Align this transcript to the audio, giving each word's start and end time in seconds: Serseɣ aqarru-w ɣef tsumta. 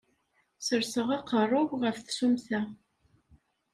Serseɣ 0.65 1.07
aqarru-w 1.17 1.69
ɣef 1.83 1.97
tsumta. 2.01 2.61